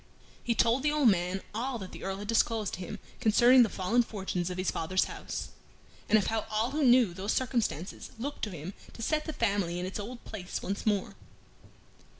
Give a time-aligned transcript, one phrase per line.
[0.43, 3.69] He told the old man all that the Earl had disclosed to him concerning the
[3.69, 5.49] fallen fortunes of his father's house,
[6.09, 9.77] and of how all who knew those circumstances looked to him to set the family
[9.79, 11.13] in its old place once more.